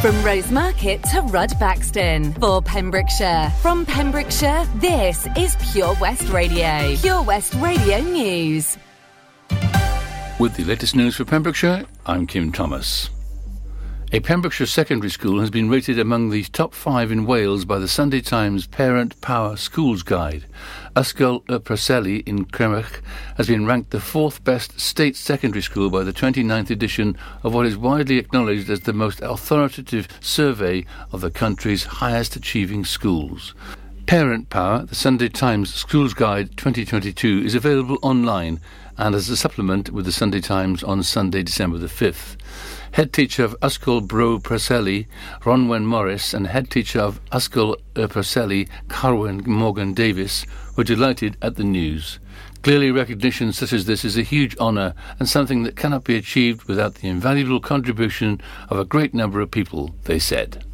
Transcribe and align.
From 0.00 0.14
Rosemarket 0.22 1.02
to 1.10 1.22
Rudbaxton 1.22 2.38
for 2.38 2.62
Pembrokeshire. 2.62 3.52
From 3.60 3.84
Pembrokeshire, 3.84 4.64
this 4.76 5.26
is 5.36 5.56
Pure 5.72 5.96
West 6.00 6.28
Radio. 6.28 6.94
Pure 7.00 7.22
West 7.24 7.52
Radio 7.54 7.98
News. 8.02 8.78
With 10.38 10.54
the 10.54 10.62
latest 10.62 10.94
news 10.94 11.16
for 11.16 11.24
Pembrokeshire, 11.24 11.84
I'm 12.06 12.28
Kim 12.28 12.52
Thomas. 12.52 13.10
A 14.10 14.20
Pembrokeshire 14.20 14.66
secondary 14.66 15.10
school 15.10 15.38
has 15.40 15.50
been 15.50 15.68
rated 15.68 15.98
among 15.98 16.30
the 16.30 16.42
top 16.44 16.72
five 16.72 17.12
in 17.12 17.26
Wales 17.26 17.66
by 17.66 17.78
the 17.78 17.86
Sunday 17.86 18.22
Times 18.22 18.66
Parent 18.66 19.20
Power 19.20 19.54
Schools 19.58 20.02
Guide. 20.02 20.46
Ysgol 20.96 21.46
y 21.46 21.58
Preseli 21.58 22.26
in 22.26 22.46
Crymych 22.46 23.02
has 23.36 23.48
been 23.48 23.66
ranked 23.66 23.90
the 23.90 24.00
fourth 24.00 24.42
best 24.44 24.80
state 24.80 25.14
secondary 25.14 25.60
school 25.60 25.90
by 25.90 26.04
the 26.04 26.14
29th 26.14 26.70
edition 26.70 27.18
of 27.42 27.52
what 27.52 27.66
is 27.66 27.76
widely 27.76 28.16
acknowledged 28.16 28.70
as 28.70 28.80
the 28.80 28.94
most 28.94 29.20
authoritative 29.20 30.08
survey 30.22 30.86
of 31.12 31.20
the 31.20 31.30
country's 31.30 31.84
highest 31.84 32.34
achieving 32.34 32.86
schools. 32.86 33.54
Parent 34.06 34.48
Power, 34.48 34.84
the 34.84 34.94
Sunday 34.94 35.28
Times 35.28 35.74
Schools 35.74 36.14
Guide 36.14 36.56
2022, 36.56 37.42
is 37.44 37.54
available 37.54 37.98
online 38.00 38.58
and 38.96 39.14
as 39.14 39.28
a 39.28 39.36
supplement 39.36 39.90
with 39.90 40.06
the 40.06 40.12
Sunday 40.12 40.40
Times 40.40 40.82
on 40.82 41.02
Sunday, 41.02 41.42
December 41.42 41.76
the 41.76 41.88
5th. 41.88 42.36
Head 42.92 43.12
teacher 43.12 43.44
of 43.44 43.58
Ysgol 43.60 44.06
Bro 44.06 44.40
Preseli, 44.40 45.06
Rhonwen 45.42 45.84
Morris, 45.84 46.34
and 46.34 46.46
head 46.46 46.70
teacher 46.70 47.00
of 47.00 47.20
Ysgol 47.30 47.76
er 47.96 48.08
Preseli, 48.08 48.68
Carwyn 48.88 49.46
Morgan 49.46 49.94
Davis, 49.94 50.46
were 50.76 50.84
delighted 50.84 51.36
at 51.42 51.56
the 51.56 51.64
news. 51.64 52.18
Clearly, 52.62 52.90
recognition 52.90 53.52
such 53.52 53.72
as 53.72 53.84
this 53.84 54.04
is 54.04 54.16
a 54.16 54.22
huge 54.22 54.56
honour 54.58 54.94
and 55.18 55.28
something 55.28 55.62
that 55.62 55.76
cannot 55.76 56.04
be 56.04 56.16
achieved 56.16 56.64
without 56.64 56.96
the 56.96 57.08
invaluable 57.08 57.60
contribution 57.60 58.40
of 58.68 58.78
a 58.78 58.84
great 58.84 59.14
number 59.14 59.40
of 59.40 59.50
people, 59.50 59.94
they 60.04 60.18
said. 60.18 60.64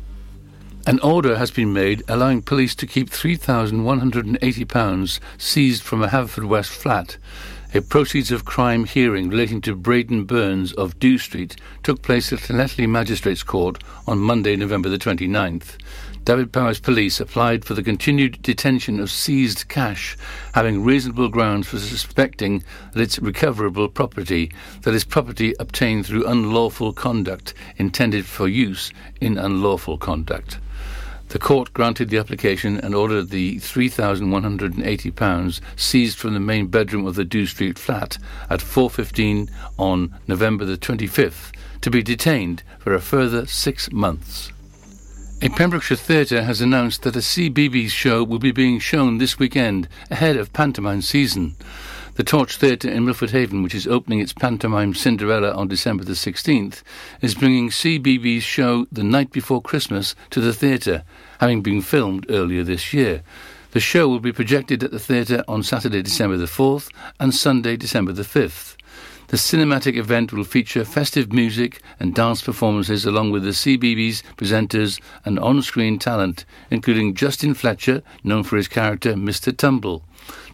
An 0.86 0.98
order 1.00 1.38
has 1.38 1.50
been 1.50 1.72
made 1.72 2.02
allowing 2.08 2.42
police 2.42 2.74
to 2.74 2.86
keep 2.86 3.08
£3,180 3.10 5.20
seized 5.38 5.82
from 5.82 6.02
a 6.02 6.08
Haverfordwest 6.08 6.68
flat. 6.68 7.16
A 7.76 7.82
proceeds 7.82 8.30
of 8.30 8.44
crime 8.44 8.84
hearing 8.84 9.28
relating 9.28 9.60
to 9.62 9.74
Braden 9.74 10.26
Burns 10.26 10.72
of 10.74 10.96
Dew 11.00 11.18
Street 11.18 11.56
took 11.82 12.02
place 12.02 12.32
at 12.32 12.38
Llanelli 12.38 12.88
Magistrates 12.88 13.42
Court 13.42 13.82
on 14.06 14.20
Monday, 14.20 14.54
November 14.54 14.88
the 14.88 14.96
29th. 14.96 15.76
Dyfed-Powys 16.24 16.78
Police 16.78 17.18
applied 17.18 17.64
for 17.64 17.74
the 17.74 17.82
continued 17.82 18.40
detention 18.42 19.00
of 19.00 19.10
seized 19.10 19.66
cash, 19.66 20.16
having 20.52 20.84
reasonable 20.84 21.28
grounds 21.28 21.66
for 21.66 21.80
suspecting 21.80 22.62
that 22.92 23.02
it's 23.02 23.18
recoverable 23.18 23.88
property, 23.88 24.52
that 24.82 24.94
is 24.94 25.02
property 25.02 25.52
obtained 25.58 26.06
through 26.06 26.28
unlawful 26.28 26.92
conduct 26.92 27.54
intended 27.76 28.24
for 28.24 28.46
use 28.46 28.92
in 29.20 29.36
unlawful 29.36 29.98
conduct. 29.98 30.60
The 31.34 31.40
court 31.40 31.72
granted 31.72 32.10
the 32.10 32.18
application 32.18 32.78
and 32.78 32.94
ordered 32.94 33.30
the 33.30 33.56
£3,180 33.56 35.60
seized 35.74 36.16
from 36.16 36.32
the 36.32 36.38
main 36.38 36.68
bedroom 36.68 37.08
of 37.08 37.16
the 37.16 37.24
Dew 37.24 37.46
Street 37.46 37.76
flat 37.76 38.18
at 38.48 38.60
4.15 38.60 39.50
on 39.76 40.14
November 40.28 40.64
the 40.64 40.76
25th 40.76 41.50
to 41.80 41.90
be 41.90 42.04
detained 42.04 42.62
for 42.78 42.94
a 42.94 43.00
further 43.00 43.46
six 43.46 43.90
months. 43.90 44.52
A 45.42 45.48
Pembrokeshire 45.48 45.96
theatre 45.96 46.44
has 46.44 46.60
announced 46.60 47.02
that 47.02 47.16
a 47.16 47.18
CBeebies 47.18 47.90
show 47.90 48.22
will 48.22 48.38
be 48.38 48.52
being 48.52 48.78
shown 48.78 49.18
this 49.18 49.36
weekend 49.36 49.88
ahead 50.12 50.36
of 50.36 50.52
pantomime 50.52 51.02
season. 51.02 51.56
The 52.16 52.22
Torch 52.22 52.58
Theatre 52.58 52.88
in 52.88 53.04
Milford 53.04 53.32
Haven, 53.32 53.64
which 53.64 53.74
is 53.74 53.88
opening 53.88 54.20
its 54.20 54.32
pantomime 54.32 54.94
Cinderella 54.94 55.50
on 55.50 55.66
December 55.66 56.04
the 56.04 56.12
16th, 56.12 56.84
is 57.20 57.34
bringing 57.34 57.70
CBeebies 57.70 58.42
show 58.42 58.86
The 58.92 59.02
Night 59.02 59.32
Before 59.32 59.60
Christmas 59.60 60.14
to 60.30 60.40
the 60.40 60.52
theatre, 60.52 61.02
having 61.40 61.60
been 61.60 61.82
filmed 61.82 62.26
earlier 62.28 62.62
this 62.62 62.92
year. 62.92 63.24
The 63.72 63.80
show 63.80 64.06
will 64.06 64.20
be 64.20 64.30
projected 64.30 64.84
at 64.84 64.92
the 64.92 65.00
theatre 65.00 65.42
on 65.48 65.64
Saturday, 65.64 66.02
December 66.02 66.36
the 66.36 66.44
4th 66.44 66.88
and 67.18 67.34
Sunday, 67.34 67.76
December 67.76 68.12
the 68.12 68.22
5th. 68.22 68.76
The 69.26 69.36
cinematic 69.36 69.96
event 69.96 70.32
will 70.32 70.44
feature 70.44 70.84
festive 70.84 71.32
music 71.32 71.80
and 71.98 72.14
dance 72.14 72.42
performances 72.42 73.04
along 73.04 73.32
with 73.32 73.42
the 73.42 73.50
CBeebies 73.50 74.22
presenters 74.36 75.00
and 75.24 75.40
on-screen 75.40 75.98
talent, 75.98 76.44
including 76.70 77.14
Justin 77.14 77.54
Fletcher, 77.54 78.04
known 78.22 78.44
for 78.44 78.56
his 78.56 78.68
character 78.68 79.14
Mr. 79.14 79.56
Tumble. 79.56 80.04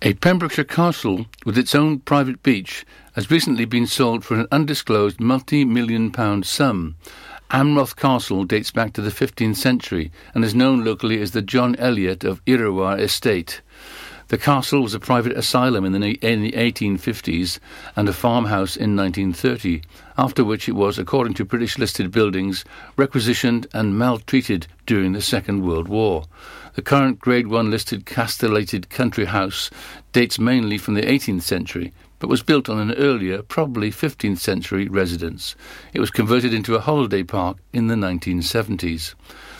A 0.00 0.14
Pembrokeshire 0.14 0.62
castle 0.62 1.26
with 1.44 1.58
its 1.58 1.74
own 1.74 1.98
private 1.98 2.40
beach 2.44 2.86
has 3.14 3.32
recently 3.32 3.64
been 3.64 3.84
sold 3.84 4.24
for 4.24 4.38
an 4.38 4.46
undisclosed 4.52 5.20
multi-million 5.20 6.12
pound 6.12 6.46
sum. 6.46 6.94
Amroth 7.50 7.96
Castle 7.96 8.44
dates 8.44 8.70
back 8.70 8.92
to 8.92 9.00
the 9.00 9.10
15th 9.10 9.56
century 9.56 10.12
and 10.34 10.44
is 10.44 10.54
known 10.54 10.84
locally 10.84 11.18
as 11.22 11.30
the 11.30 11.40
John 11.40 11.76
Eliot 11.76 12.22
of 12.22 12.44
Irrawar 12.44 13.00
Estate. 13.00 13.62
The 14.28 14.36
castle 14.36 14.82
was 14.82 14.92
a 14.92 15.00
private 15.00 15.32
asylum 15.32 15.86
in 15.86 15.92
the, 15.92 16.12
in 16.16 16.42
the 16.42 16.52
1850s 16.52 17.58
and 17.96 18.06
a 18.06 18.12
farmhouse 18.12 18.76
in 18.76 18.94
1930, 18.94 19.80
after 20.18 20.44
which 20.44 20.68
it 20.68 20.72
was, 20.72 20.98
according 20.98 21.32
to 21.34 21.46
British 21.46 21.78
listed 21.78 22.10
buildings, 22.10 22.66
requisitioned 22.98 23.66
and 23.72 23.98
maltreated 23.98 24.66
during 24.84 25.12
the 25.12 25.22
Second 25.22 25.66
World 25.66 25.88
War. 25.88 26.24
The 26.74 26.82
current 26.82 27.18
Grade 27.18 27.46
1 27.46 27.70
listed 27.70 28.04
castellated 28.04 28.90
country 28.90 29.24
house 29.24 29.70
dates 30.12 30.38
mainly 30.38 30.76
from 30.76 30.92
the 30.92 31.02
18th 31.02 31.42
century, 31.42 31.94
but 32.18 32.28
was 32.28 32.42
built 32.42 32.68
on 32.68 32.78
an 32.78 32.94
earlier, 32.94 33.42
probably 33.42 33.90
15th 33.90 34.38
century 34.38 34.88
residence. 34.88 35.54
It 35.92 36.00
was 36.00 36.10
converted 36.10 36.52
into 36.52 36.74
a 36.74 36.80
holiday 36.80 37.22
park 37.22 37.58
in 37.72 37.86
the 37.86 37.94
1970s. 37.94 39.14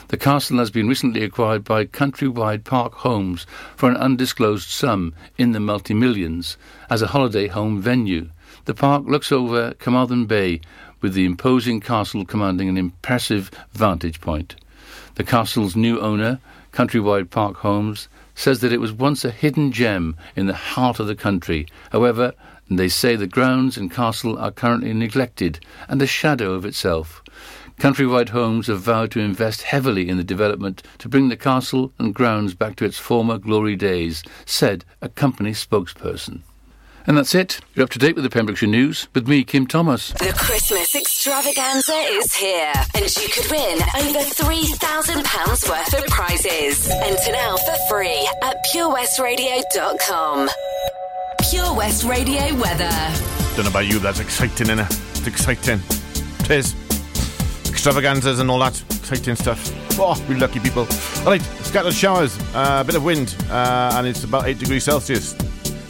The 0.09 0.17
castle 0.17 0.59
has 0.59 0.71
been 0.71 0.89
recently 0.89 1.23
acquired 1.23 1.65
by 1.65 1.85
Countrywide 1.85 2.65
Park 2.65 2.95
Homes 2.95 3.47
for 3.77 3.91
an 3.91 3.97
undisclosed 3.97 4.69
sum 4.69 5.15
in 5.37 5.53
the 5.53 5.61
multi-millions 5.61 6.57
as 6.89 7.03
a 7.03 7.09
holiday 7.09 7.47
home 7.47 7.81
venue. 7.81 8.31
The 8.65 8.75
park 8.75 9.05
looks 9.07 9.31
over 9.31 9.75
Carmarthen 9.75 10.27
Bay 10.27 10.61
with 11.01 11.15
the 11.15 11.27
imposing 11.27 11.81
castle 11.81 12.25
commanding 12.25 12.69
an 12.69 12.79
impressive 12.79 13.51
vantage 13.73 14.21
point. 14.21 14.57
The 15.19 15.25
castle's 15.25 15.75
new 15.75 15.99
owner, 15.99 16.39
Countrywide 16.73 17.29
Park 17.29 17.57
Homes, 17.57 18.09
says 18.37 18.61
that 18.61 18.73
it 18.73 18.81
was 18.81 18.93
once 18.93 19.25
a 19.25 19.33
hidden 19.33 19.73
gem 19.73 20.17
in 20.37 20.47
the 20.47 20.55
heart 20.55 21.01
of 21.01 21.09
the 21.09 21.17
country. 21.17 21.67
However, 21.91 22.35
they 22.71 22.89
say 22.89 23.17
the 23.17 23.27
grounds 23.27 23.77
and 23.77 23.91
castle 23.91 24.39
are 24.39 24.53
currently 24.53 24.93
neglected 24.93 25.59
and 25.89 26.01
a 26.01 26.07
shadow 26.07 26.53
of 26.53 26.65
itself. 26.65 27.21
Countrywide 27.81 28.29
Homes 28.29 28.69
have 28.69 28.83
vowed 28.83 29.11
to 29.11 29.19
invest 29.19 29.63
heavily 29.63 30.09
in 30.09 30.19
the 30.19 30.25
development 30.25 30.85
to 30.99 31.09
bring 31.09 31.31
the 31.31 31.37
castle 31.37 31.93
and 31.99 32.15
grounds 32.15 32.55
back 32.55 32.77
to 32.77 32.85
its 32.85 32.99
former 32.99 33.39
glory 33.39 33.75
days, 33.75 34.23
said 34.47 34.85
a 35.03 35.09
company 35.09 35.51
spokesperson. 35.51 36.43
And 37.09 37.17
that's 37.17 37.35
it. 37.35 37.61
You're 37.75 37.85
up 37.85 37.91
to 37.91 37.99
date 37.99 38.17
with 38.17 38.25
the 38.25 38.29
Pembrokeshire 38.29 38.69
News 38.69 39.09
with 39.15 39.27
me, 39.27 39.43
Kim 39.43 39.67
Thomas. 39.67 40.13
The 40.13 40.31
Christmas 40.37 40.95
extravaganza 40.95 41.95
is 41.95 42.35
here, 42.35 42.71
and 42.95 43.17
you 43.17 43.29
could 43.31 43.51
win 43.51 43.79
over 43.97 44.19
£3,000 44.19 45.69
worth 45.71 45.99
of 45.99 46.07
prizes. 46.11 46.91
Enter 46.91 47.33
now 47.33 47.57
for 47.57 47.75
free 47.89 48.29
at 48.43 48.63
purewestradio.com. 48.71 50.51
Pure 51.49 51.75
West 51.75 52.05
Radio 52.05 52.55
weather. 52.57 52.91
Don't 53.57 53.65
know 53.65 53.71
about 53.71 53.87
you, 53.87 53.95
but 53.95 54.03
that's 54.03 54.21
exciting, 54.21 54.67
innit? 54.67 54.91
It's 55.17 55.27
exciting. 55.27 55.81
It 56.41 56.51
is. 56.51 56.75
Extravaganzas 57.71 58.39
and 58.39 58.51
all 58.51 58.59
that. 58.59 58.79
Exciting 58.91 59.35
stuff. 59.35 59.99
Oh, 59.99 60.23
we 60.29 60.35
lucky 60.35 60.61
people. 60.61 60.87
All 61.21 61.31
right, 61.33 61.43
scattered 61.63 61.95
showers, 61.95 62.39
a 62.53 62.59
uh, 62.59 62.85
bit 62.85 62.97
of 62.97 63.03
wind, 63.03 63.35
uh, 63.49 63.95
and 63.95 64.07
it's 64.07 64.25
about 64.25 64.47
8 64.47 64.59
degrees 64.59 64.85
Celsius 64.85 65.35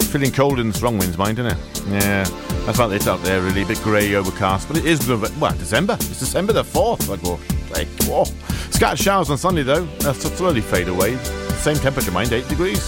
feeling 0.08 0.30
cold 0.32 0.58
in 0.58 0.68
the 0.68 0.74
strong 0.74 0.98
winds, 0.98 1.16
mind, 1.18 1.38
isn't 1.38 1.52
it? 1.52 1.58
Yeah, 1.88 2.24
that's 2.64 2.78
about 2.78 2.92
it 2.92 3.06
out 3.06 3.22
there, 3.22 3.40
really. 3.42 3.62
A 3.62 3.66
bit 3.66 3.80
grey, 3.82 4.14
overcast, 4.14 4.68
but 4.68 4.76
it 4.76 4.84
is, 4.86 5.06
November. 5.08 5.38
well, 5.40 5.52
December. 5.56 5.94
It's 5.94 6.18
December 6.20 6.52
the 6.52 6.62
4th, 6.64 7.12
I 7.12 7.16
go. 7.22 7.38
Like, 7.72 7.88
whoa. 8.04 8.24
Scattered 8.70 8.98
showers 8.98 9.30
on 9.30 9.38
Sunday, 9.38 9.62
though. 9.62 9.84
Uh, 9.84 10.12
They'll 10.12 10.14
slowly 10.14 10.60
fade 10.60 10.88
away. 10.88 11.16
Same 11.58 11.76
temperature, 11.76 12.10
mind, 12.10 12.32
8 12.32 12.48
degrees. 12.48 12.82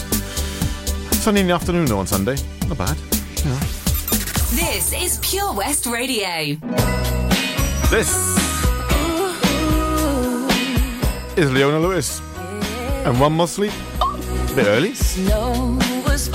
Sunny 1.23 1.41
in 1.41 1.47
the 1.49 1.53
afternoon, 1.55 1.87
though, 1.87 1.99
on 1.99 2.07
Sunday. 2.07 2.37
Not 2.69 2.79
bad. 2.79 2.97
Yeah. 3.45 3.59
This 4.53 4.93
is 4.93 5.19
Pure 5.23 5.55
West 5.55 5.87
Radio. 5.87 6.57
This 7.91 8.11
is 11.37 11.51
Leona 11.53 11.79
Lewis. 11.81 12.21
And 13.05 13.19
one 13.21 13.33
more 13.33 13.49
sleep. 13.49 13.73
A 14.01 14.53
bit 14.55 14.67
early. 14.67 14.95
Snow 14.95 15.79
was 16.07 16.29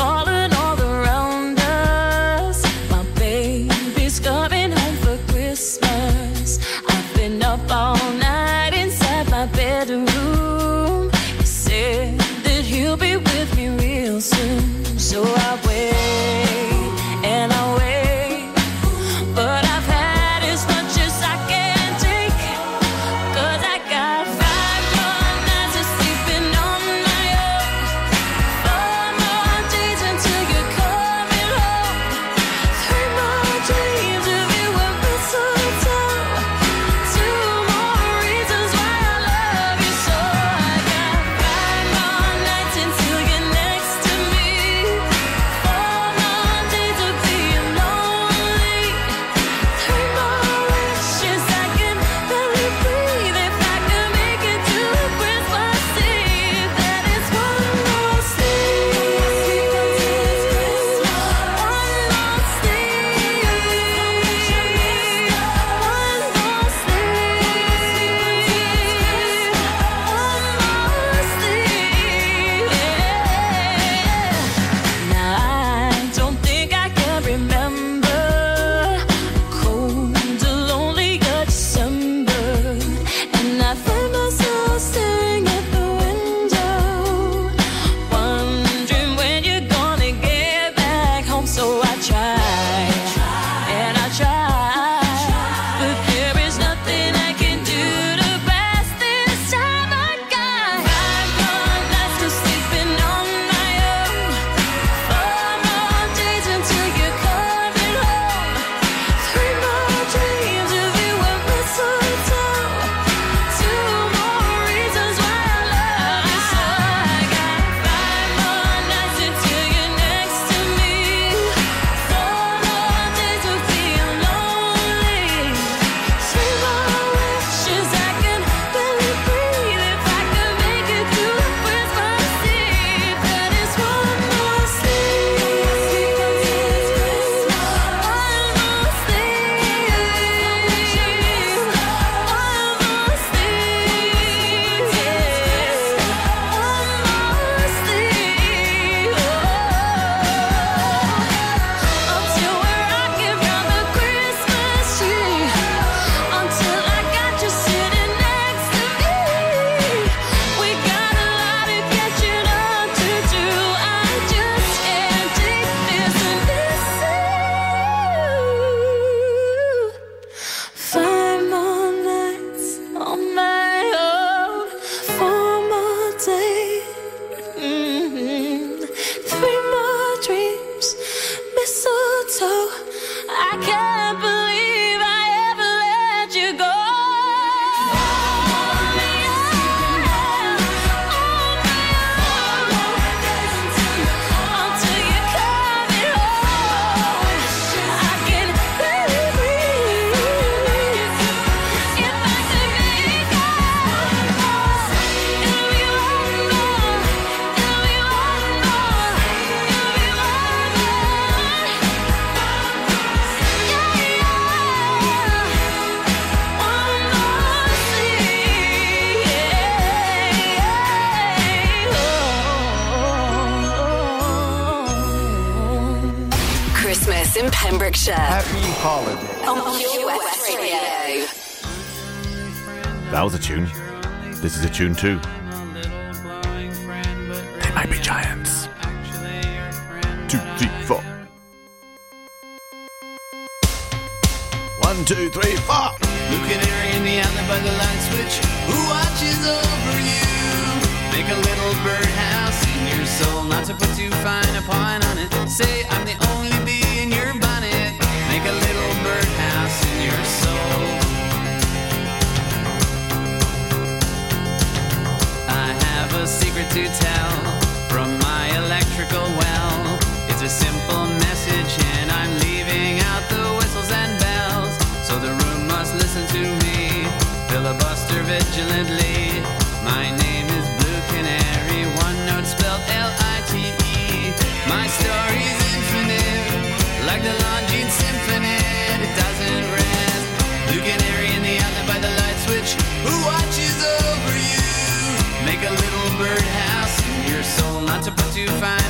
Tune 234.75 234.93
too. 234.93 235.24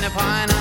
Too 0.08 0.55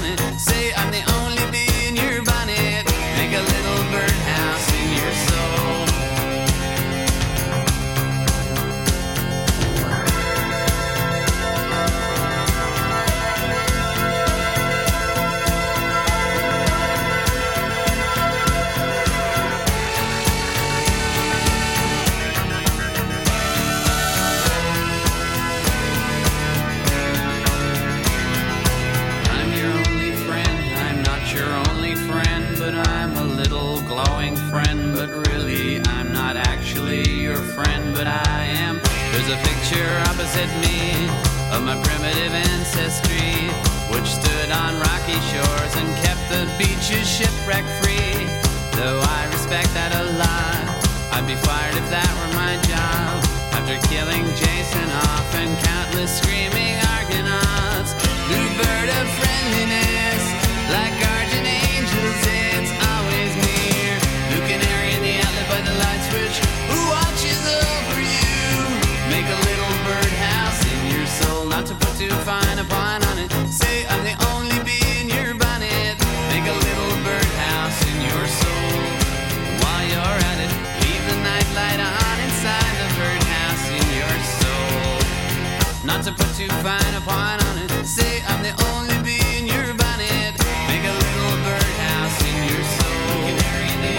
fine 86.65 86.95
a 86.95 87.01
point 87.01 87.39
on 87.45 87.55
it. 87.61 87.69
Say 87.85 88.23
I'm 88.25 88.41
the 88.41 88.53
only 88.73 88.97
bee 89.05 89.21
in 89.37 89.45
your 89.45 89.69
bonnet. 89.77 90.33
Make 90.65 90.81
a 90.81 90.95
little 91.05 91.37
birdhouse 91.45 92.17
in 92.25 92.37
your 92.49 92.63
soul. 92.77 93.21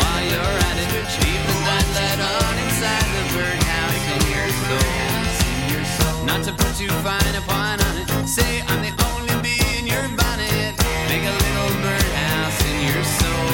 While 0.03 0.25
you're 0.27 0.59
at 0.67 0.77
it, 0.83 0.91
leave 1.23 1.43
the 1.47 1.57
night 1.63 1.89
light 1.95 2.21
on 2.27 2.55
inside 2.67 3.07
the 3.15 3.25
birdhouse 3.39 4.07
in 4.15 4.23
your 4.35 4.51
soul. 4.67 6.27
Not 6.27 6.43
to 6.47 6.53
put 6.59 6.75
too 6.75 6.91
fine 7.07 7.35
a 7.39 7.43
point 7.47 7.81
on 7.87 7.95
it. 8.03 8.09
Say 8.27 8.53
I'm 8.67 8.83
the 8.83 8.95
only 9.15 9.37
bee 9.47 9.63
in 9.79 9.87
your 9.87 10.03
bonnet. 10.19 10.75
Make 11.07 11.23
a 11.23 11.35
little 11.47 11.71
birdhouse 11.87 12.59
in 12.67 12.79
your 12.91 13.05
soul. 13.21 13.47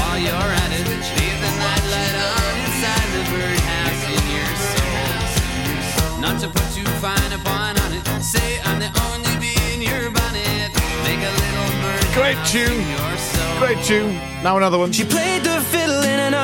While 0.00 0.18
you're 0.26 0.52
at 0.64 0.70
it, 0.72 0.86
leave 0.88 1.38
the 1.44 1.52
night 1.60 1.84
light 1.92 2.16
on 2.32 2.52
inside 2.64 3.08
the 3.16 3.22
birdhouse 3.36 4.02
in 4.16 4.24
your 4.32 4.52
soul. 4.72 6.20
Not 6.24 6.40
to 6.40 6.48
put 6.48 6.66
too 6.72 6.88
fine 7.04 7.32
a 7.36 7.38
point 7.44 7.53
Great 12.14 12.38
tune. 12.46 12.84
Great 13.58 13.82
tune. 13.84 14.14
Now 14.44 14.56
another 14.56 14.78
one. 14.78 14.92
She 14.92 15.04
played 15.04 15.42
the 15.42 15.60
fiddle 15.62 16.03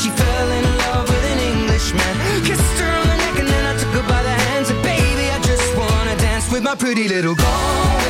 she 0.00 0.08
fell 0.08 0.50
in 0.50 0.64
love 0.78 1.06
with 1.10 1.24
an 1.32 1.38
Englishman. 1.52 2.14
Kissed 2.42 2.80
her 2.80 2.90
on 3.00 3.06
the 3.06 3.16
neck 3.16 3.38
and 3.38 3.48
then 3.48 3.64
I 3.66 3.78
took 3.78 3.92
her 3.98 4.08
by 4.08 4.22
the 4.22 4.36
hands. 4.48 4.70
And 4.70 4.82
baby, 4.82 5.28
I 5.28 5.38
just 5.40 5.76
wanna 5.76 6.16
dance 6.16 6.50
with 6.50 6.62
my 6.62 6.74
pretty 6.74 7.06
little 7.06 7.34
girl. 7.34 8.09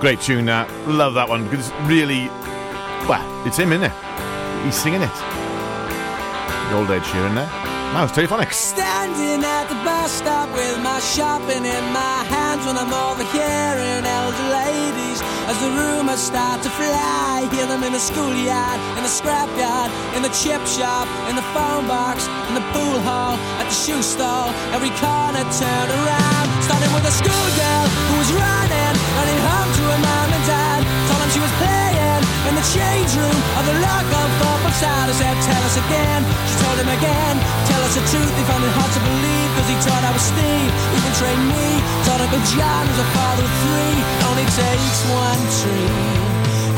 Great 0.00 0.20
tune, 0.20 0.46
that. 0.46 0.70
Love 0.86 1.14
that 1.14 1.28
one 1.28 1.42
because 1.42 1.66
it's 1.66 1.74
really, 1.90 2.30
well, 3.10 3.26
it's 3.42 3.58
him, 3.58 3.74
isn't 3.74 3.90
it? 3.90 3.96
He's 4.62 4.78
singing 4.78 5.02
it. 5.02 5.16
The 6.70 6.78
old 6.78 6.86
Ed 6.86 7.02
Sheeran 7.02 7.34
there. 7.34 7.50
Now 7.90 8.06
it's 8.06 8.14
Stereophonics. 8.14 8.54
Standing 8.54 9.42
at 9.42 9.66
the 9.66 9.74
bus 9.82 10.12
stop 10.22 10.54
with 10.54 10.78
my 10.86 11.02
shopping 11.02 11.66
in 11.66 11.84
my 11.90 12.22
hands 12.30 12.62
when 12.62 12.78
I'm 12.78 12.94
overhearing 12.94 14.06
elder 14.06 14.48
ladies 14.54 15.18
as 15.50 15.58
the 15.58 15.70
rumors 15.74 16.22
start 16.22 16.62
to 16.62 16.70
fly. 16.70 17.48
Hear 17.50 17.66
them 17.66 17.82
in 17.82 17.90
the 17.90 17.98
schoolyard, 17.98 18.78
in 18.94 19.02
the 19.02 19.10
scrapyard, 19.10 19.90
in 20.14 20.22
the 20.22 20.30
chip 20.30 20.62
shop, 20.62 21.10
in 21.26 21.34
the 21.34 21.46
phone 21.50 21.90
box, 21.90 22.30
in 22.46 22.54
the 22.54 22.62
pool 22.70 23.02
hall, 23.02 23.34
at 23.58 23.66
the 23.66 23.74
shoe 23.74 24.02
stall. 24.02 24.54
Every 24.70 24.94
corner 25.02 25.42
turn 25.58 25.86
around. 25.90 26.46
Starting 26.62 26.92
with 26.94 27.02
a 27.02 27.14
schoolgirl 27.18 28.07
change 32.74 33.16
room 33.16 33.38
of 33.56 33.64
the 33.64 33.76
local 33.80 34.26
football 34.36 34.74
side. 34.76 35.08
I 35.08 35.14
said, 35.16 35.36
tell 35.40 35.62
us 35.64 35.76
again. 35.80 36.20
She 36.48 36.54
told 36.60 36.76
him 36.76 36.90
again. 36.92 37.34
Tell 37.64 37.80
us 37.80 37.96
the 37.96 38.04
truth. 38.12 38.32
He 38.36 38.44
found 38.44 38.60
it 38.64 38.72
hard 38.76 38.92
to 38.92 39.00
believe 39.00 39.48
because 39.56 39.68
he 39.72 39.76
thought 39.88 40.04
I 40.04 40.12
was 40.12 40.24
Steve. 40.24 40.70
He 40.92 40.98
can 41.00 41.14
train 41.16 41.40
me. 41.48 41.66
Thought 42.04 42.20
Uncle 42.28 42.44
John 42.52 42.84
was 42.92 42.98
a 43.00 43.08
father 43.16 43.44
of 43.48 43.54
three. 43.64 43.96
Only 44.28 44.46
takes 44.52 44.98
one 45.08 45.42
tree 45.64 46.28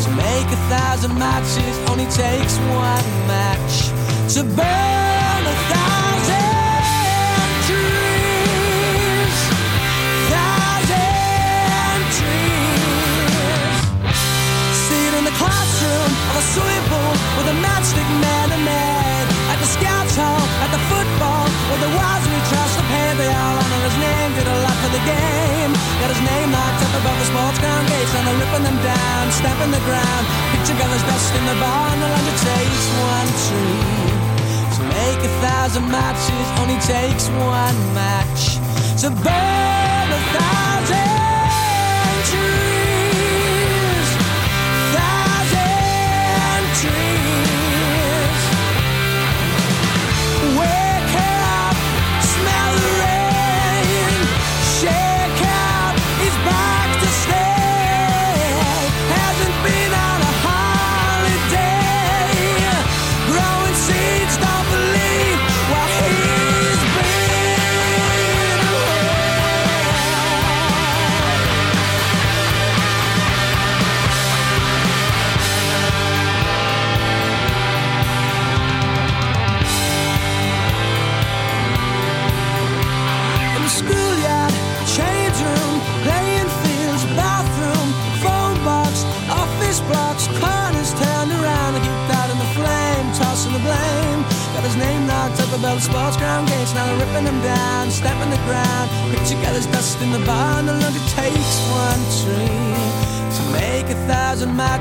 to 0.06 0.10
make 0.14 0.48
a 0.54 0.60
thousand 0.70 1.18
matches. 1.18 1.74
Only 1.90 2.06
takes 2.06 2.54
one 2.70 3.06
match 3.26 3.90
to 4.38 4.46
burn 4.46 5.42
a 5.42 5.56
thousand 5.74 5.99
scouts 20.10 20.50
at 20.64 20.70
the 20.74 20.82
football, 20.90 21.46
where 21.70 21.80
the 21.86 21.92
wives 21.94 22.26
we 22.26 22.38
trust 22.50 22.74
the 22.78 22.84
paid. 22.90 23.14
They 23.18 23.30
all 23.30 23.56
honor 23.62 23.82
his 23.86 23.98
name, 23.98 24.30
did 24.34 24.48
a 24.48 24.58
lot 24.66 24.76
for 24.82 24.90
the 24.90 25.02
game. 25.06 25.70
Got 26.02 26.10
his 26.10 26.22
name 26.26 26.50
locked 26.50 26.82
up 26.82 26.92
above 26.98 27.16
the 27.22 27.28
sports 27.30 27.58
ground 27.62 27.86
gates, 27.86 28.12
and 28.14 28.22
they're 28.26 28.40
ripping 28.42 28.64
them 28.66 28.78
down, 28.82 29.22
stamping 29.30 29.70
the 29.70 29.82
ground. 29.86 30.24
Picture 30.54 30.76
colors 30.78 31.04
dust 31.06 31.30
in 31.38 31.44
the 31.46 31.56
bar, 31.62 31.86
and 31.94 32.00
the 32.02 32.10
lunch 32.10 32.42
takes 32.42 32.84
one 32.98 33.30
tree. 33.46 33.82
To 34.76 34.82
make 34.98 35.20
a 35.22 35.32
thousand 35.44 35.86
matches, 35.90 36.46
only 36.58 36.78
takes 36.82 37.30
one 37.30 37.78
match. 37.94 38.58
To 39.02 39.08
burn 39.10 40.06
a 40.10 40.20
thousand 40.34 41.19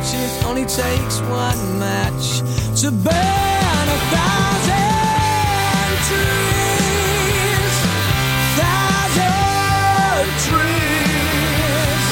thousand 0.09 0.41
matches, 0.41 0.43
only 0.45 0.65
takes 0.65 1.19
one 1.21 1.79
match. 1.79 2.41
To 2.81 2.91
burn 2.91 3.87
a 3.89 3.99
thousand 4.09 4.79
trees. 6.07 7.75
Thousand 8.57 10.25
trees. 10.45 12.03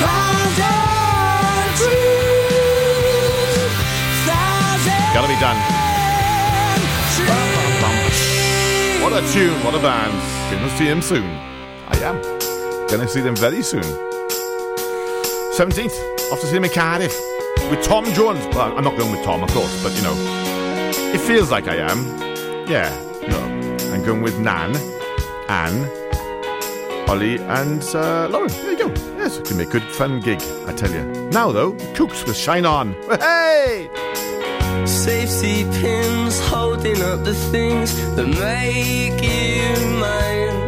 Thousand 0.00 1.68
trees. 1.80 3.72
Thousand 4.26 5.04
Gotta 5.14 5.28
be 5.28 5.38
done. 5.40 5.58
trees. 7.14 7.30
What 9.02 9.12
a 9.12 9.20
tune, 9.32 9.64
what 9.64 9.74
a 9.74 9.78
band. 9.78 10.12
Gonna 10.50 10.76
see 10.76 10.86
him 10.86 11.02
soon. 11.02 11.28
I 11.88 11.96
am. 11.98 12.20
Gonna 12.88 13.08
see 13.08 13.20
them 13.20 13.36
very 13.36 13.62
soon. 13.62 13.82
17th, 15.56 15.94
off 16.32 16.40
to 16.40 16.46
see 16.46 16.56
him 16.56 16.64
in 16.64 16.70
Cardiff. 16.70 17.14
With 17.70 17.82
Tom 17.82 18.04
Jones. 18.12 18.44
Well, 18.54 18.76
I'm 18.76 18.84
not 18.84 18.96
going 18.98 19.10
with 19.10 19.24
Tom, 19.24 19.42
of 19.42 19.50
course, 19.50 19.82
but 19.82 19.94
you 19.96 20.02
know, 20.02 20.14
it 21.14 21.20
feels 21.20 21.50
like 21.50 21.66
I 21.66 21.76
am. 21.76 21.98
Yeah, 22.68 22.90
know, 23.28 23.92
I'm 23.92 24.04
going 24.04 24.22
with 24.22 24.38
Nan, 24.38 24.76
Anne, 25.48 25.84
Ollie, 27.08 27.38
and 27.38 27.82
uh, 27.94 28.28
Lauren. 28.28 28.48
There 28.48 28.72
you 28.72 28.78
go. 28.78 28.88
Yes, 29.16 29.38
it's 29.38 29.50
going 29.50 29.64
to 29.64 29.64
be 29.64 29.64
a 29.64 29.72
good, 29.72 29.82
fun 29.82 30.20
gig, 30.20 30.40
I 30.66 30.72
tell 30.72 30.90
you. 30.90 31.04
Now, 31.30 31.52
though, 31.52 31.72
Kooks 31.94 32.26
with 32.26 32.36
Shine 32.36 32.66
On. 32.66 32.94
Hey! 33.20 33.88
Safety 34.86 35.64
pins 35.80 36.38
holding 36.48 37.00
up 37.00 37.24
the 37.24 37.34
things 37.34 37.94
that 38.16 38.26
make 38.26 39.22
you 39.22 39.96
mine. 40.00 40.64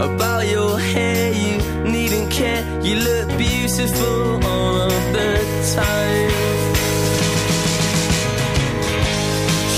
About 0.00 0.46
your 0.48 0.78
hair, 0.78 1.32
you 1.32 1.59
needn't 1.84 2.30
care. 2.30 2.62
You 2.82 2.96
look 2.96 3.28
beautiful 3.38 4.44
all 4.44 4.82
of 4.82 5.12
the 5.12 5.32
time. 5.74 6.30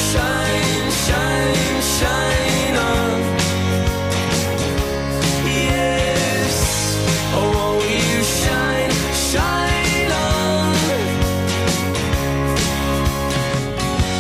Shine, 0.09 0.91
shine, 1.07 1.81
shine 1.99 2.77
on. 2.93 3.21
Yes, 5.69 6.57
oh, 7.35 7.49
won't 7.57 7.85
you 7.97 8.23
shine, 8.41 8.93
shine 9.31 10.13
on? 10.29 10.75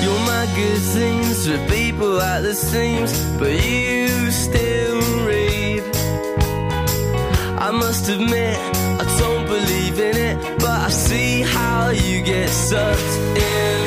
Your 0.04 0.20
magazines 0.34 1.42
people 1.68 2.20
at 2.20 2.42
the 2.42 2.54
seams, 2.54 3.12
but 3.38 3.52
you 3.52 4.30
still. 4.30 5.01
I 7.64 7.70
must 7.70 8.08
admit, 8.08 8.58
I 8.58 9.04
don't 9.20 9.46
believe 9.46 10.00
in 10.00 10.16
it, 10.16 10.58
but 10.58 10.80
I 10.80 10.90
see 10.90 11.42
how 11.42 11.90
you 11.90 12.20
get 12.20 12.48
sucked 12.48 13.38
in. 13.38 13.81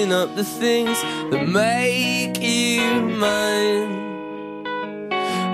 Holding 0.00 0.16
up 0.16 0.34
the 0.34 0.44
things 0.44 0.98
that 1.30 1.46
make 1.46 2.40
you 2.40 3.02
mine. 3.02 3.92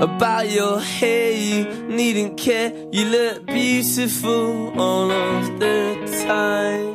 About 0.00 0.48
your 0.48 0.78
hair, 0.78 1.32
you 1.32 1.64
needn't 1.88 2.38
care. 2.38 2.72
You 2.92 3.06
look 3.06 3.46
beautiful 3.46 4.72
all 4.80 5.10
of 5.10 5.58
the 5.58 5.96
time. 6.28 6.94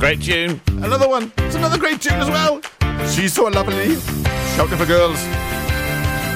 Great 0.00 0.22
tune. 0.22 0.60
Another 0.82 1.08
one. 1.08 1.30
It's 1.38 1.54
another 1.54 1.78
great 1.78 2.00
tune 2.00 2.14
as 2.14 2.28
well. 2.28 2.60
She's 3.08 3.32
so 3.32 3.44
lovely. 3.44 3.94
Scouting 3.94 4.76
for 4.76 4.86
Girls. 4.86 5.22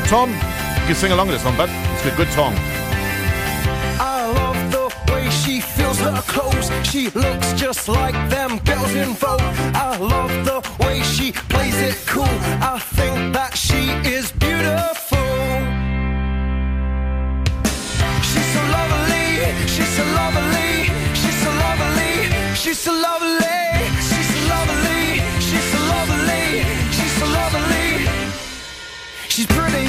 Tom, 0.07 0.31
you 0.31 0.87
can 0.87 0.95
sing 0.95 1.11
along 1.11 1.27
with 1.27 1.39
this 1.39 1.45
one, 1.45 1.57
bud. 1.57 1.71
It's 1.95 2.07
a 2.07 2.17
good 2.17 2.29
song. 2.29 2.55
Clothes. 6.29 6.71
She 6.91 7.11
looks 7.11 7.53
just 7.55 7.89
like 7.89 8.15
them 8.31 8.59
girls 8.59 8.95
in 8.95 9.15
Vogue. 9.15 9.41
I 9.75 9.97
love 9.97 10.45
the 10.45 10.59
way 10.85 11.01
she 11.03 11.33
plays 11.33 11.79
it 11.81 11.97
cool. 12.07 12.37
I 12.73 12.79
think 12.79 13.35
that 13.35 13.57
she 13.57 13.91
is 14.09 14.33
beautiful. 14.33 15.19
She's 18.29 18.49
so 18.55 18.63
lovely. 18.79 19.29
She's 19.67 19.93
so 19.99 20.05
lovely. 20.21 20.73
She's 21.21 21.39
so 21.45 21.51
lovely. 21.67 22.15
She's 22.55 22.79
so 22.79 22.93
lovely. 22.93 23.69
She's 24.09 24.29
so 24.35 24.41
lovely. 24.55 25.21
She's 25.47 25.67
so 25.73 25.81
lovely. 25.95 26.47
She's 26.97 27.15
so 27.21 27.27
lovely. 27.41 27.89
She's 29.29 29.47
pretty, 29.47 29.89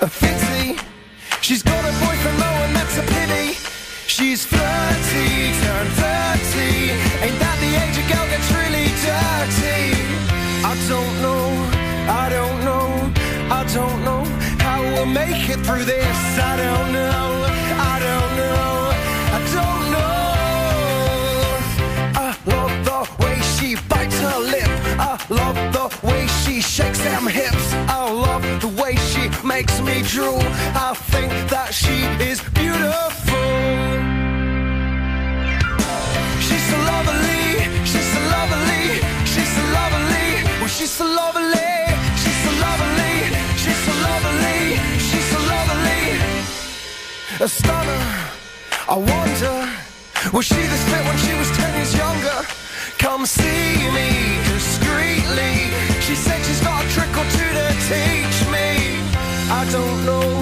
a 0.00 0.08
fitzy. 0.20 0.78
She's 1.40 1.62
got 1.62 1.82
a 1.84 1.92
boyfriend 2.04 2.38
She's 4.22 4.44
flirty, 4.46 5.50
turned 5.64 5.92
30. 5.98 6.06
Ain't 7.26 7.38
that 7.42 7.58
the 7.58 7.70
age 7.82 7.98
a 7.98 8.04
girl 8.06 8.26
gets 8.30 8.48
really 8.54 8.86
dirty? 9.02 9.98
I 10.62 10.78
don't 10.86 11.14
know, 11.26 11.50
I 12.06 12.30
don't 12.30 12.58
know, 12.62 12.86
I 13.50 13.66
don't 13.74 14.04
know 14.04 14.22
how 14.62 14.80
we'll 14.80 15.06
make 15.06 15.50
it 15.50 15.58
through 15.66 15.86
this. 15.86 16.18
I 16.38 16.54
don't 16.56 16.92
know, 16.92 17.46
I 17.82 17.98
don't 17.98 18.32
know, 18.38 18.94
I 19.34 19.40
don't 19.56 19.90
know. 19.90 20.22
I 22.14 22.28
love 22.46 22.74
the 22.86 23.00
way 23.24 23.36
she 23.58 23.74
bites 23.88 24.20
her 24.20 24.38
lip. 24.38 24.61
I 24.98 25.18
love 25.28 25.56
the 25.72 26.06
way 26.06 26.26
she 26.26 26.60
shakes 26.60 27.00
them 27.00 27.26
hips. 27.26 27.72
I 27.88 28.10
love 28.10 28.42
the 28.60 28.68
way 28.82 28.96
she 28.96 29.28
makes 29.46 29.80
me 29.80 30.02
drool. 30.02 30.42
I 30.88 30.94
think 31.12 31.30
that 31.50 31.72
she 31.72 31.96
is 32.30 32.40
beautiful. 32.60 33.50
She's 36.44 36.64
so 36.70 36.78
lovely. 36.92 37.64
She's 37.90 38.08
so 38.14 38.20
lovely. 38.36 39.00
She's 39.32 39.50
so 39.56 39.62
lovely. 39.78 40.28
Oh, 40.62 40.66
she's 40.66 40.90
so 40.90 41.04
lovely. 41.04 41.72
She's 42.20 42.38
so 42.44 42.50
lovely. 42.66 43.14
She's 43.62 43.80
so 43.86 43.92
lovely. 44.08 44.60
She's 45.06 45.26
so 45.32 45.38
lovely. 45.54 46.04
A 47.40 47.48
stunner. 47.48 48.04
I 48.88 48.96
wonder, 48.96 49.56
was 50.36 50.44
she 50.44 50.60
this 50.72 50.84
fit 50.90 51.02
when 51.06 51.16
she 51.24 51.32
was 51.38 51.50
ten 51.56 51.70
years 51.76 51.94
younger? 51.96 52.38
Come 52.98 53.24
see 53.26 53.88
me 53.96 54.32
discreetly. 55.22 55.70
She 56.00 56.14
said 56.14 56.44
she's 56.44 56.60
got 56.60 56.84
a 56.84 56.88
trick 56.88 57.10
or 57.10 57.24
two 57.30 57.50
to 57.58 57.68
teach 57.88 58.38
me. 58.50 59.00
I 59.50 59.66
don't 59.70 60.06
know, 60.06 60.41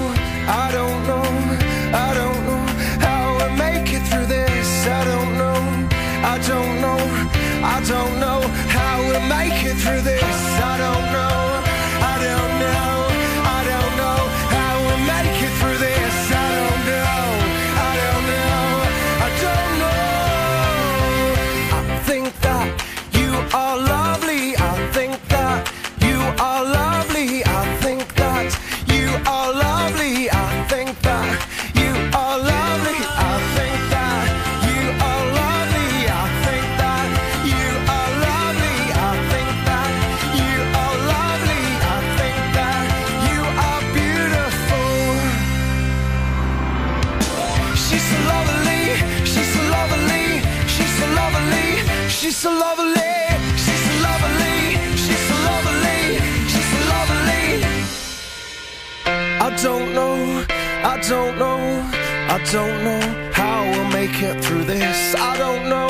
don't 62.51 62.83
know 62.83 62.99
how 63.31 63.63
we'll 63.71 63.89
make 63.91 64.21
it 64.21 64.43
through 64.43 64.65
this. 64.65 65.15
I 65.15 65.37
don't 65.37 65.69
know. 65.69 65.87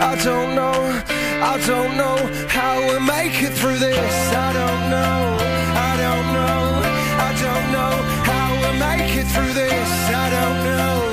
I 0.00 0.16
don't 0.24 0.54
know. 0.54 1.02
I 1.52 1.60
don't 1.66 1.96
know 1.98 2.16
how 2.48 2.78
we'll 2.80 3.00
make 3.00 3.42
it 3.42 3.52
through 3.52 3.78
this. 3.78 4.14
I 4.32 4.52
don't 4.54 4.90
know. 4.90 5.36
I 5.88 5.96
don't 6.04 6.32
know. 6.32 6.62
I 7.28 7.32
don't 7.44 7.72
know 7.72 7.92
how 8.24 8.60
we'll 8.60 8.78
make 8.78 9.16
it 9.16 9.26
through 9.26 9.52
this. 9.52 9.90
I 10.24 10.28
don't 10.30 10.64
know, 10.64 11.12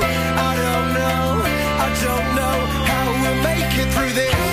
I 0.50 0.56
don't 0.64 0.94
know, 1.00 1.42
I 1.86 1.90
don't 2.06 2.36
know 2.36 2.58
how 2.90 3.06
we'll 3.22 3.44
make 3.44 3.74
it 3.78 3.94
through 3.94 4.14
this. 4.14 4.49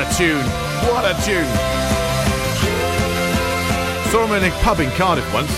A 0.00 0.14
tune! 0.14 0.46
What 0.88 1.04
a 1.04 1.14
tune! 1.22 1.44
Saw 4.10 4.26
him 4.26 4.42
in 4.42 4.50
a 4.50 4.54
pub 4.62 4.80
in 4.80 4.90
Cardiff 4.92 5.32
once. 5.34 5.54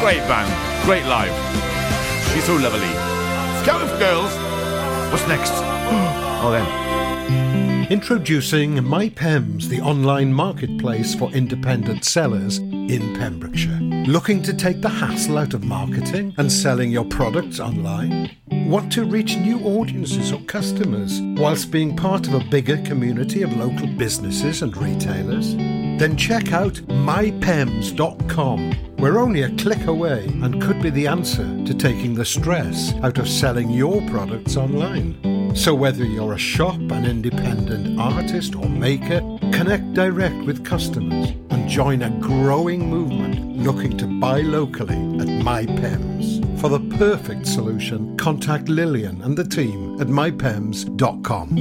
Great 0.00 0.20
band, 0.28 0.50
great 0.84 1.04
live. 1.06 1.34
She's 2.32 2.44
so 2.44 2.54
lovely. 2.54 2.86
For 3.60 3.98
girls. 3.98 4.32
What's 5.10 5.26
next? 5.26 5.52
oh, 6.42 6.50
then. 6.52 7.90
Introducing 7.90 8.76
MyPems, 8.76 9.64
the 9.64 9.80
online 9.80 10.32
marketplace 10.32 11.14
for 11.14 11.28
independent 11.32 12.04
sellers 12.04 12.58
in 12.58 13.16
Pembrokeshire. 13.18 13.80
Looking 14.06 14.42
to 14.44 14.54
take 14.54 14.80
the 14.80 14.88
hassle 14.88 15.38
out 15.38 15.54
of 15.54 15.64
marketing 15.64 16.34
and 16.38 16.52
selling 16.52 16.92
your 16.92 17.04
products 17.04 17.58
online? 17.58 18.30
Want 18.70 18.92
to 18.92 19.04
reach 19.04 19.36
new 19.36 19.58
audiences 19.64 20.30
or 20.30 20.38
customers 20.42 21.20
whilst 21.20 21.72
being 21.72 21.96
part 21.96 22.28
of 22.28 22.34
a 22.34 22.44
bigger 22.50 22.76
community 22.82 23.42
of 23.42 23.56
local 23.56 23.88
businesses 23.88 24.62
and 24.62 24.76
retailers? 24.76 25.56
Then 25.56 26.16
check 26.16 26.52
out 26.52 26.74
mypems.com. 26.74 28.76
We're 28.96 29.18
only 29.18 29.42
a 29.42 29.50
click 29.56 29.88
away 29.88 30.26
and 30.26 30.62
could 30.62 30.80
be 30.80 30.90
the 30.90 31.08
answer 31.08 31.42
to 31.64 31.74
taking 31.74 32.14
the 32.14 32.24
stress 32.24 32.94
out 33.02 33.18
of 33.18 33.28
selling 33.28 33.70
your 33.70 34.00
products 34.02 34.56
online. 34.56 35.56
So 35.56 35.74
whether 35.74 36.04
you're 36.04 36.34
a 36.34 36.38
shop, 36.38 36.76
an 36.76 37.06
independent 37.06 37.98
artist 37.98 38.54
or 38.54 38.68
maker, 38.68 39.18
connect 39.52 39.94
direct 39.94 40.44
with 40.44 40.64
customers 40.64 41.30
and 41.50 41.68
join 41.68 42.02
a 42.02 42.10
growing 42.20 42.88
movement 42.88 43.56
looking 43.56 43.98
to 43.98 44.06
buy 44.06 44.42
locally 44.42 44.94
at 44.94 45.26
MyPems. 45.26 46.60
For 46.60 46.68
the 46.68 46.89
perfect 47.00 47.46
solution, 47.46 48.14
contact 48.18 48.68
Lillian 48.68 49.22
and 49.22 49.34
the 49.34 49.42
team 49.42 49.98
at 50.02 50.08
mypems.com. 50.08 51.56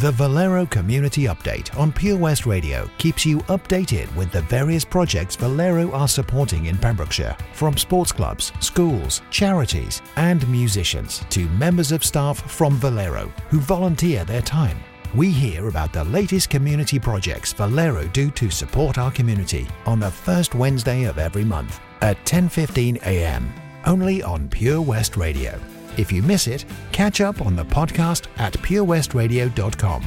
The 0.00 0.10
Valero 0.10 0.66
Community 0.66 1.26
Update 1.26 1.78
on 1.78 1.92
Pure 1.92 2.18
West 2.18 2.46
Radio 2.46 2.90
keeps 2.98 3.24
you 3.24 3.38
updated 3.42 4.12
with 4.16 4.32
the 4.32 4.42
various 4.42 4.84
projects 4.84 5.36
Valero 5.36 5.92
are 5.92 6.08
supporting 6.08 6.66
in 6.66 6.76
Pembrokeshire, 6.76 7.36
from 7.52 7.76
sports 7.76 8.10
clubs, 8.10 8.50
schools, 8.58 9.22
charities, 9.30 10.02
and 10.16 10.48
musicians 10.48 11.24
to 11.30 11.48
members 11.50 11.92
of 11.92 12.02
staff 12.02 12.50
from 12.50 12.74
Valero 12.78 13.32
who 13.50 13.60
volunteer 13.60 14.24
their 14.24 14.42
time. 14.42 14.78
We 15.14 15.30
hear 15.30 15.68
about 15.68 15.92
the 15.92 16.04
latest 16.04 16.48
community 16.48 16.98
projects 16.98 17.52
Valero 17.52 18.06
do 18.08 18.30
to 18.30 18.50
support 18.50 18.96
our 18.96 19.10
community 19.10 19.66
on 19.84 20.00
the 20.00 20.10
first 20.10 20.54
Wednesday 20.54 21.04
of 21.04 21.18
every 21.18 21.44
month 21.44 21.80
at 22.00 22.16
10:15 22.24 22.96
a.m. 23.02 23.52
only 23.84 24.22
on 24.22 24.48
Pure 24.48 24.80
West 24.80 25.16
Radio. 25.18 25.60
If 25.98 26.10
you 26.10 26.22
miss 26.22 26.46
it, 26.46 26.64
catch 26.92 27.20
up 27.20 27.42
on 27.42 27.54
the 27.56 27.64
podcast 27.64 28.26
at 28.38 28.54
purewestradio.com. 28.54 30.02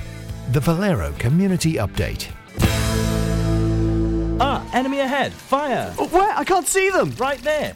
The 0.51 0.59
Valero 0.59 1.11
Community 1.19 1.73
Update. 1.73 2.31
Ah, 4.39 4.67
enemy 4.73 5.01
ahead. 5.01 5.31
Fire. 5.33 5.93
Oh, 5.99 6.07
where? 6.07 6.33
I 6.35 6.43
can't 6.43 6.67
see 6.67 6.89
them. 6.89 7.11
Right 7.17 7.41
there. 7.43 7.75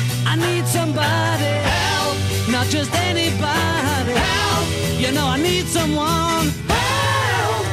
I 0.25 0.35
need 0.35 0.65
somebody 0.67 1.53
help, 1.71 2.17
not 2.49 2.67
just 2.67 2.93
anybody 2.93 4.13
help. 4.13 4.67
You 4.99 5.11
know 5.11 5.25
I 5.25 5.37
need 5.37 5.65
someone 5.67 6.47
help. 6.69 7.65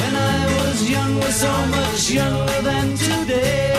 When 0.00 0.14
I 0.16 0.46
was 0.58 0.90
younger, 0.90 1.30
so 1.30 1.52
much 1.66 2.10
younger 2.10 2.60
than 2.62 2.96
today, 2.96 3.74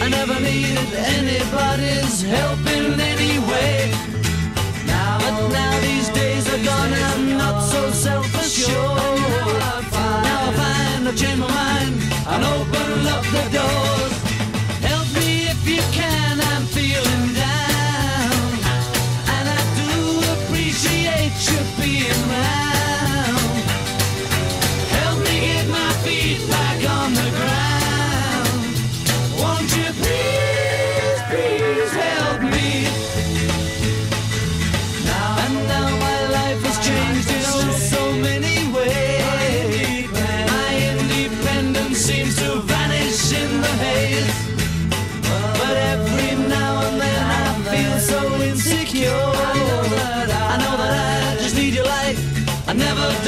I 0.00 0.08
never, 0.08 0.40
needed 0.40 0.92
anybody's 1.16 2.22
help 2.22 2.60
in 2.76 3.00
any 3.00 3.38
way. 3.50 3.90
Now, 4.86 5.18
but 5.18 5.48
now 5.48 5.80
these 5.80 6.08
days 6.10 6.46
are 6.52 6.62
gone, 6.64 6.92
and 6.92 7.04
I'm 7.12 7.38
not 7.38 7.60
so 7.62 7.90
self-assured. 7.90 9.20
Now 10.26 10.48
I 10.48 10.52
find 10.58 11.08
I've 11.08 11.16
changed 11.16 11.40
my 11.40 11.48
mind 11.48 11.94
and 12.32 12.44
open 12.44 13.06
up 13.14 13.24
the 13.34 13.44
doors. 13.56 14.17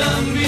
Done 0.01 0.40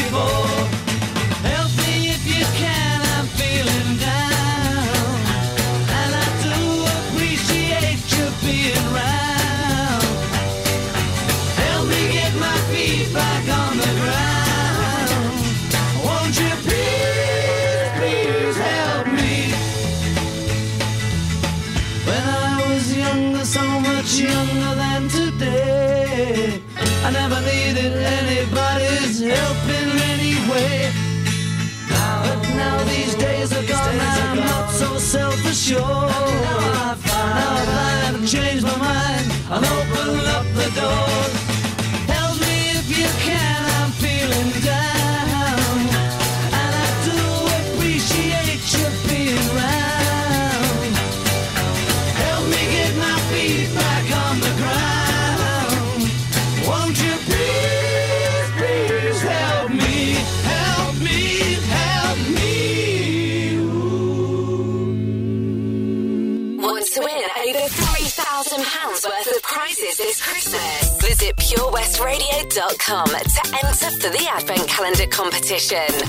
Adventsradio.com 71.92 73.06
to 73.06 73.54
enter 73.54 73.74
for 74.00 74.08
the 74.08 74.26
Advent 74.30 74.66
Calendar 74.66 75.06
competition. 75.06 76.08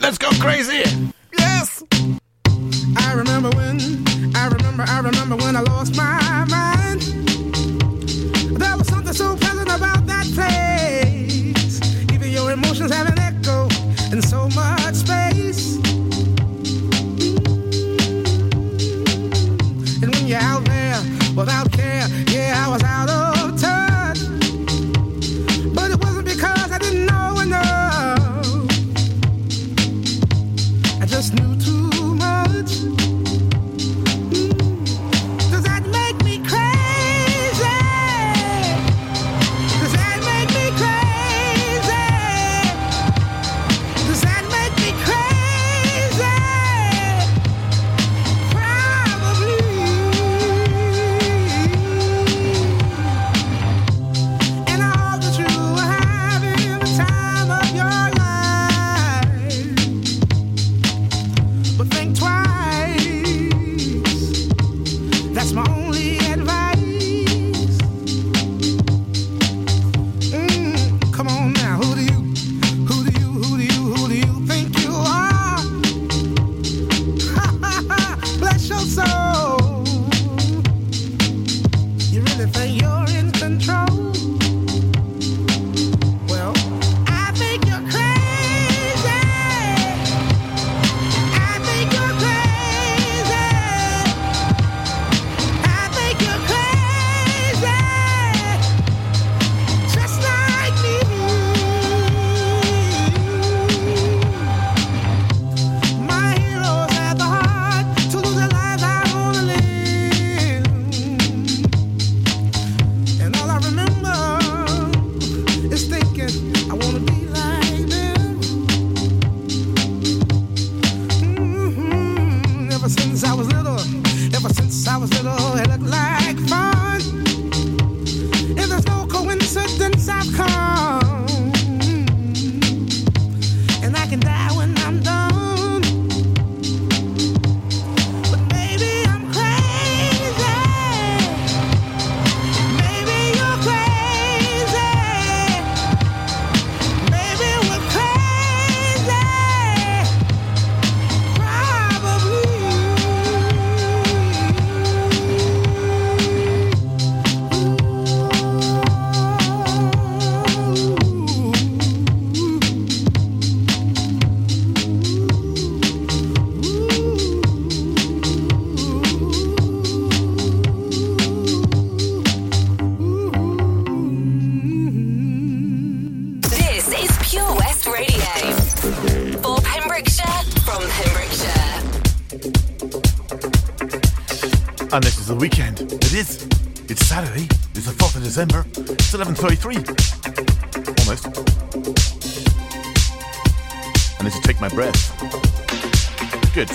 Let's 0.00 0.16
go 0.16 0.30
crazy! 0.40 1.09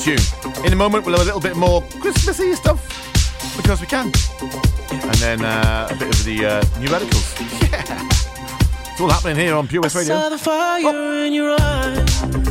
tune. 0.05 0.19
In 0.63 0.71
a 0.71 0.75
moment, 0.75 1.03
we'll 1.03 1.17
have 1.17 1.23
a 1.23 1.25
little 1.25 1.41
bit 1.41 1.55
more 1.55 1.81
Christmassy 1.99 2.53
stuff 2.53 2.79
because 3.57 3.81
we 3.81 3.87
can, 3.87 4.11
and 4.91 5.15
then 5.15 5.43
uh, 5.43 5.87
a 5.89 5.95
bit 5.95 6.09
of 6.09 6.23
the 6.23 6.45
uh, 6.45 6.79
new 6.79 6.87
radicals. 6.89 7.33
Yeah, 7.65 7.81
it's 8.91 9.01
all 9.01 9.09
happening 9.09 9.35
here 9.35 9.55
on 9.55 9.67
Pure 9.67 9.81
West 9.81 9.95
Radio. 9.95 10.15
Oh. 10.85 12.44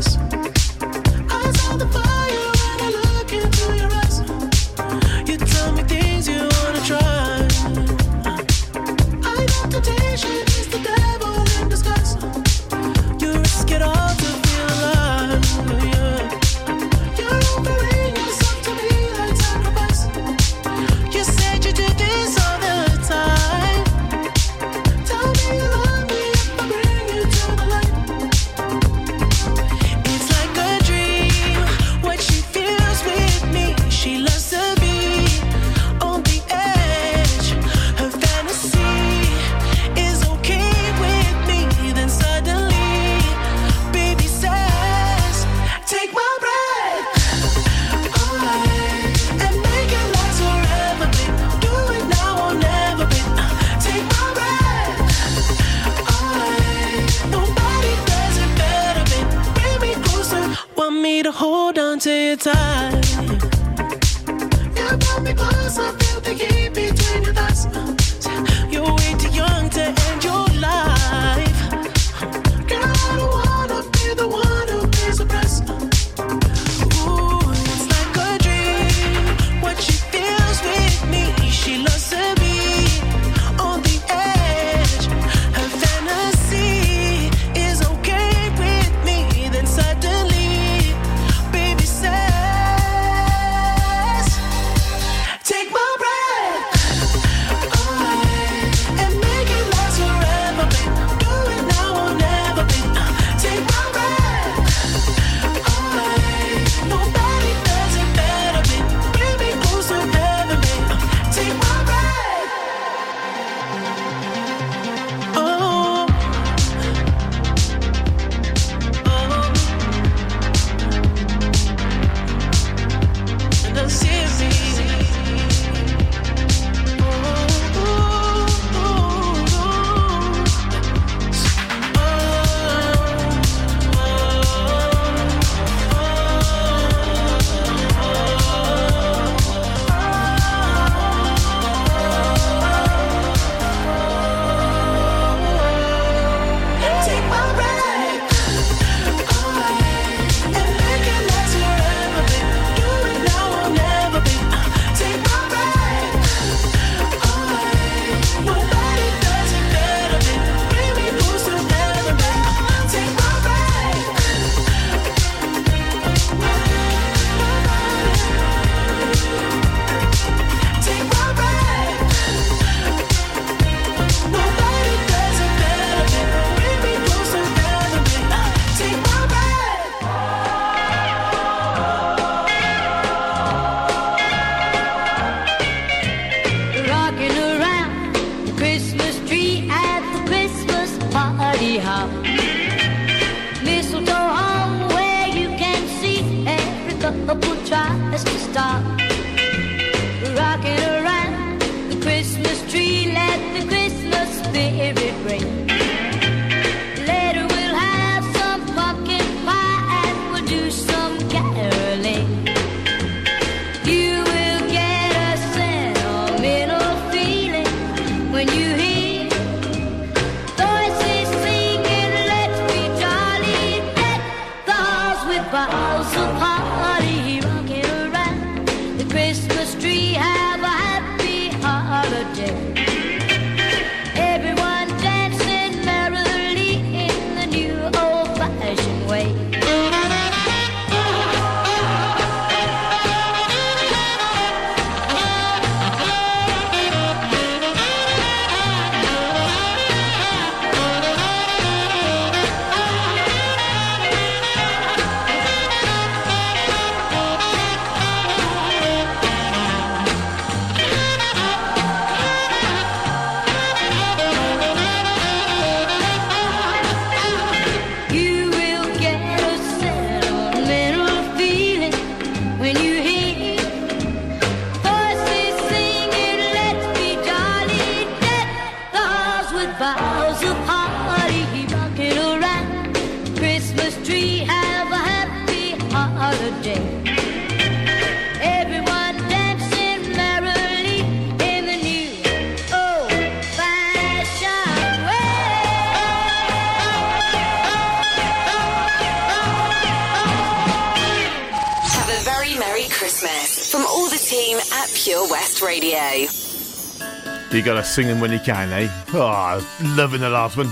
gotta 307.64 307.82
sing 307.82 308.06
them 308.06 308.20
when 308.20 308.30
you 308.30 308.38
can, 308.38 308.70
eh? 308.72 308.88
Oh, 309.14 309.66
loving 309.96 310.20
the 310.20 310.28
last 310.28 310.56
one. 310.58 310.68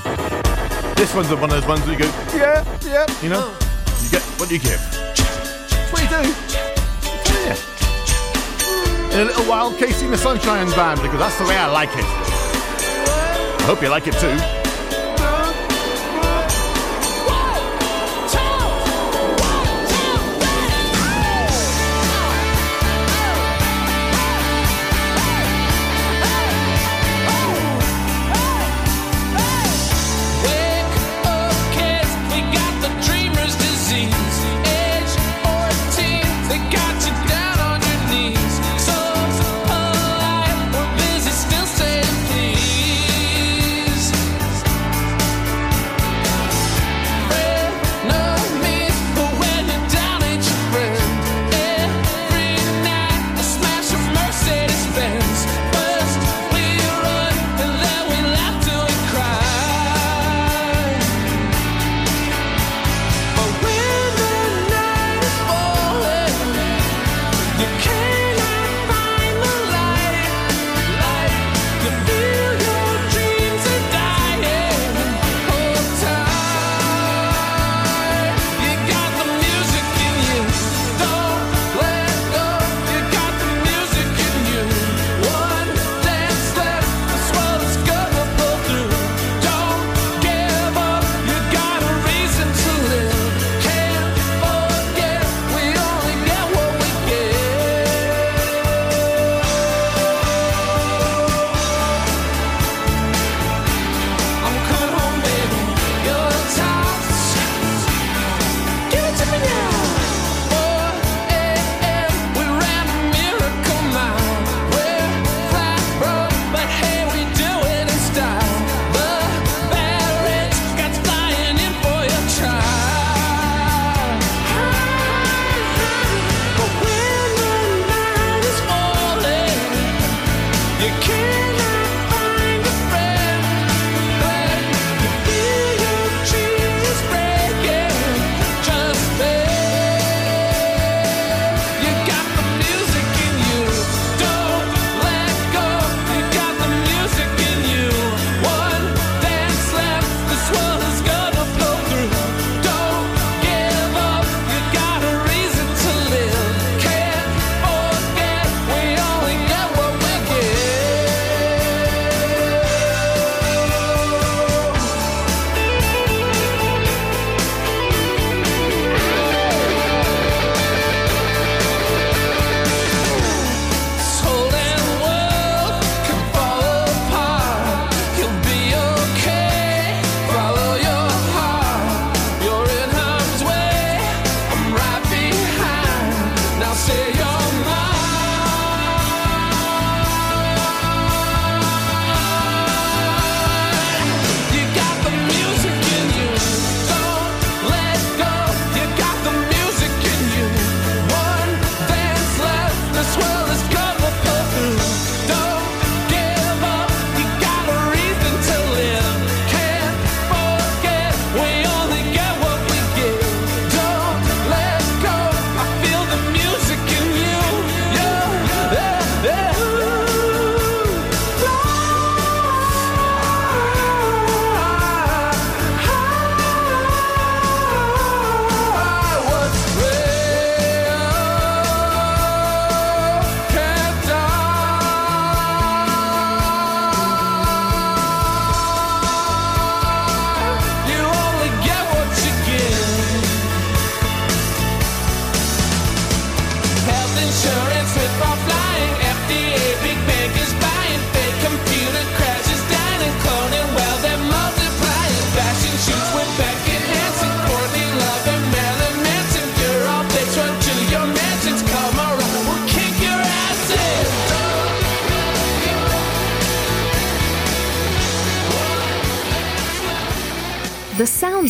This 0.95 1.15
one's 1.15 1.31
one 1.31 1.45
of 1.45 1.51
those 1.51 1.67
ones 1.67 1.81
where 1.87 1.93
you 1.93 1.99
go, 1.99 2.07
yeah, 2.37 2.63
yeah, 2.85 3.07
you 3.23 3.31
know? 3.31 3.57
You 4.03 4.11
get 4.11 4.23
what 4.39 4.51
you 4.51 4.59
give. 4.59 4.79
What 5.91 6.03
what 6.03 6.03
you 6.03 6.09
do. 6.09 6.29
Yeah. 7.47 7.57
In 9.13 9.21
a 9.21 9.25
little 9.25 9.45
while, 9.45 9.73
KC 9.73 10.05
and 10.05 10.13
the 10.13 10.19
Sunshine 10.19 10.71
Band, 10.73 11.01
because 11.01 11.19
that's 11.19 11.39
the 11.39 11.45
way 11.45 11.57
I 11.57 11.67
like 11.67 11.91
it. 11.91 12.05
I 12.05 13.63
hope 13.65 13.81
you 13.81 13.89
like 13.89 14.07
it 14.07 14.15
too. 14.15 14.62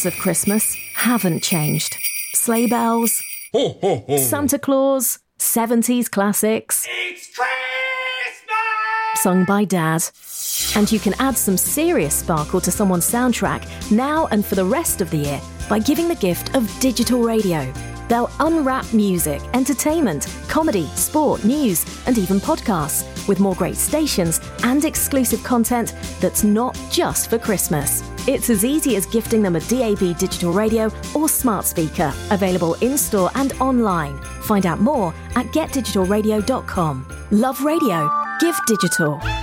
Of 0.04 0.16
Christmas 0.18 0.74
haven't 0.94 1.44
changed. 1.44 1.96
Sleigh 2.34 2.66
bells, 2.66 3.22
Santa 4.18 4.58
Claus, 4.58 5.20
70s 5.38 6.10
classics. 6.10 6.84
Sung 9.14 9.44
by 9.44 9.64
Dad. 9.64 10.02
And 10.74 10.90
you 10.90 10.98
can 10.98 11.14
add 11.20 11.36
some 11.36 11.56
serious 11.56 12.16
sparkle 12.16 12.60
to 12.62 12.72
someone's 12.72 13.08
soundtrack 13.08 13.62
now 13.92 14.26
and 14.32 14.44
for 14.44 14.56
the 14.56 14.64
rest 14.64 15.00
of 15.00 15.10
the 15.10 15.18
year 15.18 15.40
by 15.68 15.78
giving 15.78 16.08
the 16.08 16.16
gift 16.16 16.52
of 16.56 16.68
digital 16.80 17.22
radio. 17.22 17.72
They'll 18.12 18.30
unwrap 18.40 18.92
music, 18.92 19.40
entertainment, 19.54 20.28
comedy, 20.46 20.86
sport, 20.88 21.44
news, 21.46 21.86
and 22.06 22.18
even 22.18 22.40
podcasts 22.40 23.26
with 23.26 23.40
more 23.40 23.54
great 23.54 23.76
stations 23.76 24.38
and 24.64 24.84
exclusive 24.84 25.42
content 25.42 25.94
that's 26.20 26.44
not 26.44 26.78
just 26.90 27.30
for 27.30 27.38
Christmas. 27.38 28.02
It's 28.28 28.50
as 28.50 28.66
easy 28.66 28.96
as 28.96 29.06
gifting 29.06 29.40
them 29.40 29.56
a 29.56 29.60
DAB 29.60 30.18
digital 30.18 30.52
radio 30.52 30.92
or 31.14 31.26
smart 31.26 31.64
speaker, 31.64 32.12
available 32.30 32.74
in 32.82 32.98
store 32.98 33.30
and 33.34 33.54
online. 33.62 34.18
Find 34.42 34.66
out 34.66 34.80
more 34.80 35.14
at 35.34 35.46
getdigitalradio.com. 35.46 37.06
Love 37.30 37.64
radio. 37.64 38.10
Give 38.40 38.60
digital. 38.66 39.41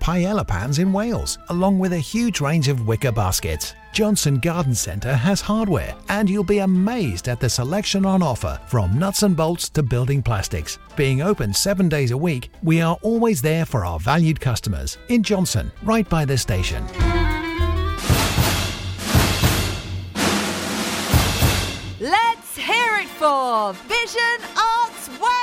paella 0.00 0.46
pans 0.46 0.78
in 0.78 0.92
Wales, 0.92 1.38
along 1.50 1.78
with 1.78 1.92
a 1.92 1.98
huge 1.98 2.40
range 2.40 2.68
of 2.68 2.88
wicker 2.88 3.12
baskets. 3.12 3.74
Johnston 3.92 4.38
Garden 4.38 4.74
Centre 4.74 5.14
has 5.14 5.40
hardware, 5.40 5.94
and 6.08 6.30
you'll 6.30 6.44
be 6.44 6.58
amazed 6.58 7.28
at 7.28 7.40
the 7.40 7.50
selection 7.50 8.06
on 8.06 8.22
offer 8.22 8.58
from 8.66 8.98
nuts 8.98 9.22
and 9.22 9.36
bolts 9.36 9.68
to 9.70 9.82
building 9.82 10.22
plastics. 10.22 10.78
Being 10.96 11.22
open 11.22 11.52
seven 11.52 11.88
days 11.88 12.12
a 12.12 12.16
week, 12.16 12.50
we 12.62 12.80
are 12.80 12.96
always 13.02 13.42
there 13.42 13.66
for 13.66 13.84
our 13.84 13.98
valued 13.98 14.40
customers 14.40 14.96
in 15.08 15.22
Johnston, 15.22 15.70
right 15.82 16.08
by 16.08 16.24
the 16.24 16.38
station. 16.38 16.86
Let's 22.00 22.56
hear 22.56 22.96
it 22.96 23.08
for 23.08 23.74
Vision 23.74 24.48
Arts 24.56 25.08
Wales! 25.20 25.39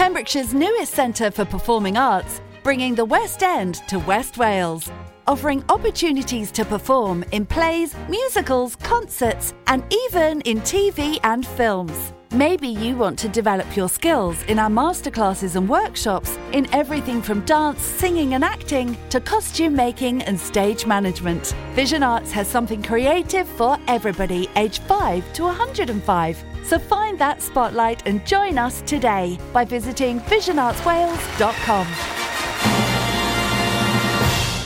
Pembrokeshire's 0.00 0.54
newest 0.54 0.94
centre 0.94 1.30
for 1.30 1.44
performing 1.44 1.98
arts, 1.98 2.40
bringing 2.62 2.94
the 2.94 3.04
West 3.04 3.42
End 3.42 3.82
to 3.86 3.98
West 3.98 4.38
Wales, 4.38 4.90
offering 5.26 5.62
opportunities 5.68 6.50
to 6.52 6.64
perform 6.64 7.22
in 7.32 7.44
plays, 7.44 7.94
musicals, 8.08 8.76
concerts, 8.76 9.52
and 9.66 9.84
even 10.08 10.40
in 10.40 10.58
TV 10.62 11.18
and 11.22 11.46
films. 11.46 12.14
Maybe 12.32 12.68
you 12.68 12.96
want 12.96 13.18
to 13.18 13.28
develop 13.28 13.76
your 13.76 13.90
skills 13.90 14.42
in 14.44 14.58
our 14.58 14.70
masterclasses 14.70 15.56
and 15.56 15.68
workshops 15.68 16.38
in 16.52 16.66
everything 16.74 17.20
from 17.20 17.44
dance, 17.44 17.82
singing, 17.82 18.32
and 18.32 18.42
acting 18.42 18.96
to 19.10 19.20
costume 19.20 19.76
making 19.76 20.22
and 20.22 20.40
stage 20.40 20.86
management. 20.86 21.54
Vision 21.74 22.02
Arts 22.02 22.32
has 22.32 22.48
something 22.48 22.82
creative 22.82 23.46
for 23.46 23.76
everybody, 23.86 24.48
aged 24.56 24.80
5 24.84 25.30
to 25.34 25.42
105. 25.44 26.49
So 26.64 26.78
find 26.78 27.18
that 27.18 27.42
spotlight 27.42 28.06
and 28.06 28.24
join 28.26 28.58
us 28.58 28.82
today 28.82 29.38
by 29.52 29.64
visiting 29.64 30.20
visionartswales.com. 30.20 31.86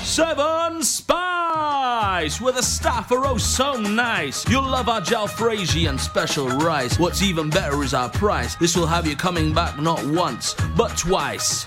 Seven 0.04 0.82
Spice, 0.82 2.40
where 2.40 2.52
the 2.52 2.62
staff 2.62 3.10
are 3.10 3.26
oh 3.26 3.36
so 3.36 3.74
nice. 3.74 4.48
You'll 4.48 4.62
love 4.62 4.88
our 4.88 5.00
jalfrezi 5.00 5.88
and 5.88 5.98
special 5.98 6.46
rice. 6.48 6.98
What's 7.00 7.22
even 7.22 7.50
better 7.50 7.82
is 7.82 7.94
our 7.94 8.10
price. 8.10 8.54
This 8.54 8.76
will 8.76 8.86
have 8.86 9.06
you 9.08 9.16
coming 9.16 9.52
back 9.52 9.80
not 9.80 10.04
once, 10.06 10.54
but 10.76 10.96
twice. 10.96 11.66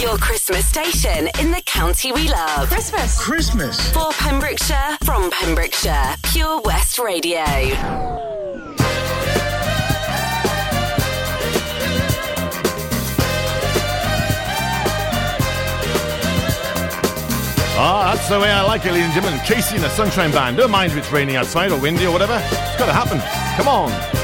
Your 0.00 0.16
Christmas 0.18 0.66
station 0.66 1.28
in 1.40 1.50
the 1.50 1.62
county 1.66 2.12
we 2.12 2.28
love. 2.28 2.68
Christmas. 2.68 3.20
Christmas. 3.20 3.90
For 3.92 4.10
Pembrokeshire, 4.12 4.96
from 5.04 5.30
Pembrokeshire, 5.30 6.16
Pure 6.22 6.62
West 6.62 6.98
Radio. 6.98 7.44
Ah, 17.82 18.12
that's 18.14 18.28
the 18.28 18.38
way 18.38 18.50
I 18.50 18.60
like 18.62 18.84
it, 18.84 18.92
ladies 18.92 19.06
and 19.06 19.14
gentlemen. 19.14 19.40
KC 19.40 19.76
and 19.76 19.84
the 19.84 19.88
Sunshine 19.88 20.30
Band. 20.30 20.58
Don't 20.58 20.70
mind 20.70 20.92
if 20.92 20.98
it's 20.98 21.10
raining 21.10 21.36
outside 21.36 21.72
or 21.72 21.80
windy 21.80 22.04
or 22.04 22.12
whatever. 22.12 22.38
It's 22.44 22.76
got 22.76 22.86
to 22.86 22.92
happen. 22.92 23.20
Come 23.56 23.68
on. 23.68 24.19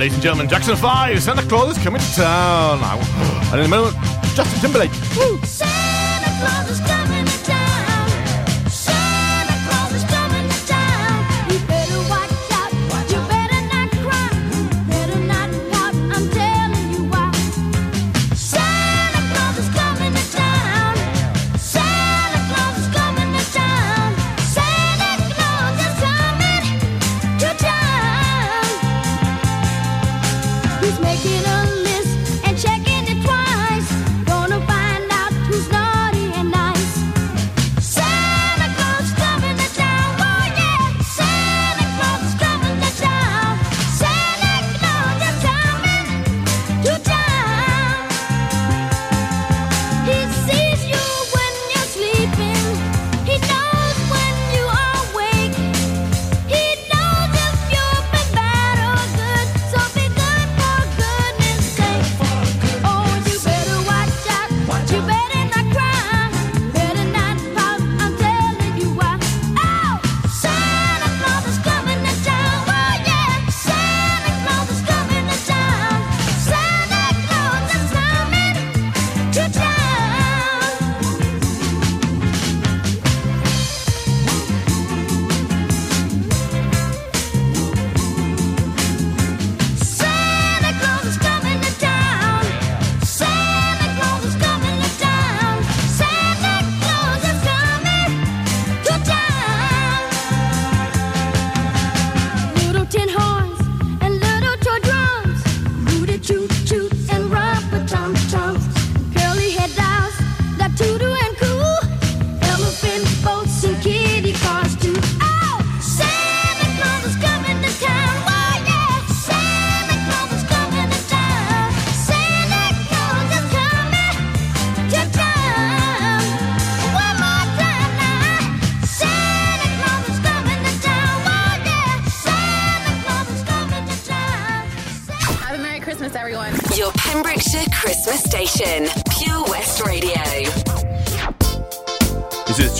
ladies 0.00 0.14
and 0.14 0.22
gentlemen, 0.22 0.48
Jackson 0.48 0.76
5, 0.76 1.22
Santa 1.22 1.42
Claus 1.42 1.76
is 1.76 1.84
coming 1.84 2.00
to 2.00 2.12
town. 2.12 2.80
And 3.52 3.60
in 3.60 3.66
a 3.66 3.68
moment, 3.68 3.94
Justin 4.34 4.58
Timberlake. 4.60 4.92
Woo. 5.14 5.38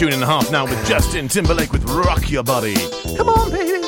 tune 0.01 0.15
and 0.15 0.23
a 0.23 0.27
half 0.27 0.51
now 0.51 0.65
with 0.65 0.83
Justin 0.87 1.29
Timberlake 1.29 1.73
with 1.73 1.85
Rock 1.91 2.31
Your 2.31 2.43
Body. 2.43 2.75
Come 3.19 3.29
on, 3.29 3.51
baby. 3.51 3.80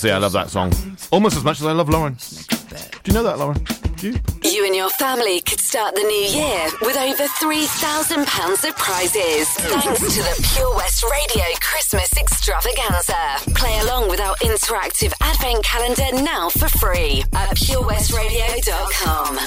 Honestly, 0.00 0.12
I 0.12 0.18
love 0.18 0.32
that 0.32 0.48
song 0.48 0.72
almost 1.10 1.36
as 1.36 1.44
much 1.44 1.60
as 1.60 1.66
I 1.66 1.72
love 1.72 1.90
Lauren. 1.90 2.14
Do 2.14 3.04
you 3.04 3.12
know 3.12 3.22
that, 3.22 3.38
Lauren? 3.38 3.62
Do 3.98 4.12
you? 4.12 4.18
You 4.42 4.64
and 4.64 4.74
your 4.74 4.88
family 4.88 5.42
could 5.42 5.60
start 5.60 5.94
the 5.94 6.00
new 6.00 6.40
year 6.40 6.70
with 6.80 6.96
over 6.96 7.24
£3,000 7.24 8.66
of 8.66 8.76
prizes 8.78 9.46
thanks 9.50 10.00
to 10.00 10.22
the 10.22 10.48
Pure 10.54 10.74
West 10.74 11.04
Radio 11.04 11.44
Christmas 11.60 12.10
Extravaganza. 12.16 13.52
Play 13.54 13.78
along 13.80 14.08
with 14.08 14.20
our 14.20 14.34
interactive 14.36 15.12
advent 15.20 15.62
calendar 15.64 16.24
now 16.24 16.48
for 16.48 16.68
free 16.70 17.22
at 17.34 17.54
purewestradio.com. 17.58 19.38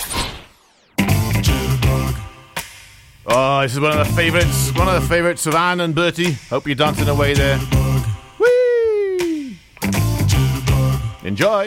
Oh, 3.25 3.61
this 3.63 3.73
is 3.73 3.79
one 3.79 3.97
of 3.97 4.07
the 4.07 4.13
favourites. 4.13 4.71
One 4.75 4.87
of 4.87 5.01
the 5.01 5.09
favourites 5.09 5.47
of 5.47 5.55
Anne 5.55 5.79
and 5.79 5.95
Bertie. 5.95 6.33
Hope 6.51 6.67
you're 6.67 6.75
dancing 6.75 7.09
away 7.09 7.33
there. 7.33 7.59
Enjoy! 11.33 11.65